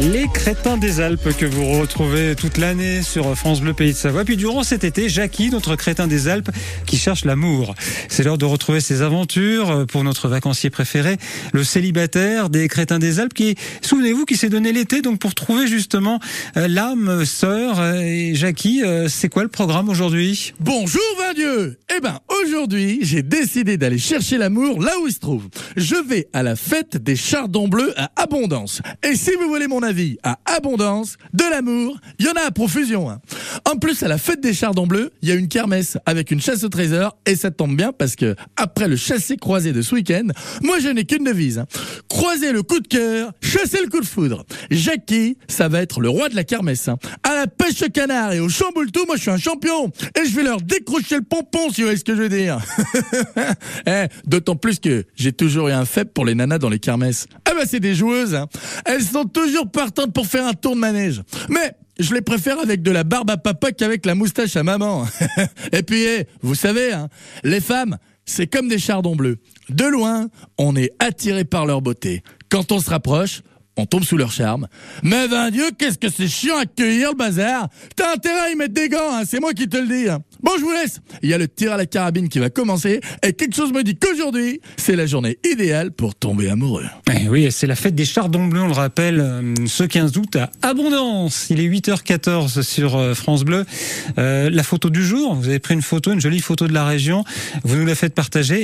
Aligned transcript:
Les 0.00 0.26
crétins 0.32 0.78
des 0.78 1.00
Alpes 1.00 1.36
que 1.36 1.44
vous 1.46 1.78
retrouvez 1.78 2.34
toute 2.34 2.56
l'année 2.56 3.02
sur 3.02 3.36
France 3.36 3.60
Bleu 3.60 3.74
Pays 3.74 3.92
de 3.92 3.96
Savoie. 3.96 4.24
Puis 4.24 4.36
durant 4.36 4.62
cet 4.62 4.84
été, 4.84 5.08
Jackie, 5.08 5.50
notre 5.50 5.76
crétin 5.76 6.06
des 6.06 6.28
Alpes, 6.28 6.50
qui 6.86 6.96
cherche 6.96 7.24
l'amour. 7.24 7.74
C'est 8.08 8.24
l'heure 8.24 8.38
de 8.38 8.44
retrouver 8.44 8.80
ses 8.80 9.02
aventures 9.02 9.86
pour 9.86 10.02
notre 10.02 10.28
vacancier 10.28 10.70
préféré, 10.70 11.18
le 11.52 11.62
célibataire 11.62 12.48
des 12.48 12.68
crétins 12.68 12.98
des 12.98 13.20
Alpes, 13.20 13.34
qui, 13.34 13.54
souvenez-vous, 13.82 14.24
qui 14.24 14.36
s'est 14.36 14.48
donné 14.48 14.72
l'été 14.72 15.02
donc 15.02 15.18
pour 15.18 15.34
trouver 15.34 15.66
justement 15.66 16.20
euh, 16.56 16.68
l'âme 16.68 17.24
sœur. 17.24 17.84
Et 17.96 18.34
Jackie, 18.34 18.82
euh, 18.82 19.08
c'est 19.08 19.28
quoi 19.28 19.42
le 19.42 19.48
programme 19.48 19.88
aujourd'hui? 19.88 20.54
Bonjour 20.58 21.02
Dieu 21.36 21.78
Eh 21.96 22.00
ben 22.00 22.18
aujourd'hui, 22.44 22.98
j'ai 23.02 23.22
décidé 23.22 23.76
d'aller 23.76 23.98
chercher 23.98 24.38
l'amour 24.38 24.80
là 24.82 24.92
où 25.02 25.06
il 25.06 25.12
se 25.12 25.18
trouve. 25.18 25.48
Je 25.76 25.96
vais 25.96 26.28
à 26.32 26.42
la 26.42 26.56
fête 26.56 26.96
des 26.96 27.16
chardons 27.16 27.68
bleus 27.68 27.92
à 27.96 28.10
Abondance. 28.16 28.82
Et 29.02 29.16
si 29.16 29.30
vous 29.40 29.48
voulez 29.48 29.68
mon 29.68 29.82
avis, 29.82 30.18
à 30.22 30.38
Abondance, 30.44 31.16
de 31.32 31.44
l'amour, 31.50 31.98
il 32.18 32.26
y 32.26 32.28
en 32.28 32.34
a 32.34 32.46
à 32.46 32.50
profusion. 32.50 33.10
Hein. 33.10 33.20
En 33.70 33.76
plus, 33.76 34.02
à 34.02 34.08
la 34.08 34.18
fête 34.18 34.40
des 34.40 34.54
chardons 34.54 34.86
bleus, 34.86 35.10
il 35.22 35.28
y 35.28 35.32
a 35.32 35.34
une 35.34 35.48
kermesse 35.48 35.98
avec 36.06 36.30
une 36.30 36.40
chasse 36.40 36.64
au 36.64 36.68
trésor 36.68 37.16
et 37.26 37.36
ça 37.36 37.50
tombe 37.50 37.76
bien 37.76 37.92
parce 37.92 38.16
que 38.16 38.34
après 38.56 38.88
le 38.88 38.96
chassé 38.96 39.36
croisé 39.36 39.72
de 39.72 39.82
ce 39.82 39.94
week-end, 39.94 40.28
moi 40.62 40.78
je 40.80 40.88
n'ai 40.88 41.04
qu'une 41.04 41.24
devise. 41.24 41.58
Hein. 41.58 41.66
Croiser 42.22 42.52
le 42.52 42.62
coup 42.62 42.78
de 42.78 42.86
cœur, 42.86 43.32
chasser 43.40 43.78
le 43.82 43.90
coup 43.90 43.98
de 43.98 44.06
foudre. 44.06 44.44
Jackie, 44.70 45.36
ça 45.48 45.66
va 45.66 45.82
être 45.82 46.00
le 46.00 46.08
roi 46.08 46.28
de 46.28 46.36
la 46.36 46.44
kermesse. 46.44 46.86
Hein. 46.86 46.96
À 47.24 47.34
la 47.34 47.48
pêche 47.48 47.82
canard 47.92 48.32
et 48.32 48.38
au 48.38 48.48
chamboule-tout, 48.48 49.06
moi 49.06 49.16
je 49.16 49.22
suis 49.22 49.30
un 49.32 49.38
champion 49.38 49.90
et 50.16 50.24
je 50.24 50.36
vais 50.36 50.44
leur 50.44 50.62
décrocher 50.62 51.16
le 51.16 51.22
pompon, 51.22 51.70
si 51.70 51.80
vous 51.80 51.88
voyez 51.88 51.98
ce 51.98 52.04
que 52.04 52.14
je 52.14 52.22
veux 52.22 52.28
dire. 52.28 52.60
eh, 53.88 54.06
D'autant 54.24 54.54
plus 54.54 54.78
que 54.78 55.04
j'ai 55.16 55.32
toujours 55.32 55.66
eu 55.66 55.72
un 55.72 55.84
faible 55.84 56.12
pour 56.12 56.24
les 56.24 56.36
nanas 56.36 56.58
dans 56.58 56.68
les 56.68 56.78
kermesses. 56.78 57.26
Ah 57.44 57.54
bah 57.56 57.64
c'est 57.68 57.80
des 57.80 57.96
joueuses, 57.96 58.36
hein. 58.36 58.46
elles 58.84 59.02
sont 59.02 59.24
toujours 59.24 59.68
partantes 59.68 60.12
pour 60.12 60.28
faire 60.28 60.46
un 60.46 60.54
tour 60.54 60.76
de 60.76 60.80
manège. 60.80 61.22
Mais 61.48 61.74
je 61.98 62.14
les 62.14 62.22
préfère 62.22 62.60
avec 62.60 62.82
de 62.82 62.92
la 62.92 63.02
barbe 63.02 63.30
à 63.30 63.36
papa 63.36 63.72
qu'avec 63.72 64.06
la 64.06 64.14
moustache 64.14 64.54
à 64.56 64.62
maman. 64.62 65.06
Et 65.72 65.82
puis, 65.82 66.04
eh, 66.04 66.26
vous 66.40 66.54
savez, 66.54 66.92
hein, 66.92 67.08
les 67.42 67.60
femmes, 67.60 67.98
c'est 68.24 68.46
comme 68.46 68.68
des 68.68 68.78
chardons 68.78 69.16
bleus. 69.16 69.38
De 69.68 69.84
loin, 69.84 70.28
on 70.58 70.76
est 70.76 70.92
attiré 70.98 71.44
par 71.44 71.66
leur 71.66 71.82
beauté. 71.82 72.22
Quand 72.48 72.72
on 72.72 72.78
se 72.78 72.90
rapproche, 72.90 73.42
on 73.76 73.86
tombe 73.86 74.04
sous 74.04 74.16
leur 74.16 74.32
charme. 74.32 74.68
Mais 75.02 75.28
ben 75.28 75.50
Dieu, 75.50 75.70
qu'est-ce 75.78 75.98
que 75.98 76.10
c'est 76.10 76.28
chiant 76.28 76.58
à 76.58 76.66
cueillir 76.66 77.10
le 77.10 77.16
bazar 77.16 77.68
T'as 77.96 78.12
intérêt 78.12 78.40
à 78.40 78.50
y 78.50 78.54
mettre 78.54 78.74
des 78.74 78.88
gants, 78.88 79.12
hein, 79.12 79.22
c'est 79.26 79.40
moi 79.40 79.52
qui 79.54 79.68
te 79.68 79.76
le 79.76 79.86
dis. 79.86 80.08
Hein. 80.08 80.20
Bon, 80.42 80.52
je 80.58 80.62
vous 80.62 80.72
laisse. 80.72 81.00
Il 81.22 81.30
y 81.30 81.34
a 81.34 81.38
le 81.38 81.48
tir 81.48 81.72
à 81.72 81.76
la 81.76 81.86
carabine 81.86 82.28
qui 82.28 82.38
va 82.38 82.50
commencer 82.50 83.00
et 83.22 83.32
quelque 83.32 83.54
chose 83.54 83.72
me 83.72 83.82
dit 83.82 83.96
qu'aujourd'hui, 83.96 84.60
c'est 84.76 84.96
la 84.96 85.06
journée 85.06 85.38
idéale 85.50 85.92
pour 85.92 86.14
tomber 86.14 86.50
amoureux. 86.50 86.84
Eh 87.10 87.28
oui, 87.28 87.50
c'est 87.50 87.66
la 87.66 87.76
fête 87.76 87.94
des 87.94 88.04
chardons 88.04 88.46
bleus, 88.46 88.62
on 88.62 88.66
le 88.66 88.72
rappelle, 88.72 89.20
euh, 89.20 89.54
ce 89.66 89.84
15 89.84 90.16
août 90.18 90.36
à 90.36 90.50
Abondance. 90.62 91.46
Il 91.50 91.60
est 91.60 91.68
8h14 91.68 92.62
sur 92.62 92.96
euh, 92.96 93.14
France 93.14 93.44
Bleu. 93.44 93.64
Euh, 94.18 94.50
la 94.50 94.62
photo 94.62 94.90
du 94.90 95.04
jour, 95.04 95.34
vous 95.34 95.48
avez 95.48 95.58
pris 95.58 95.74
une 95.74 95.82
photo, 95.82 96.12
une 96.12 96.20
jolie 96.20 96.40
photo 96.40 96.66
de 96.66 96.74
la 96.74 96.84
région, 96.84 97.24
vous 97.64 97.76
nous 97.76 97.86
la 97.86 97.94
faites 97.94 98.14
partager. 98.14 98.60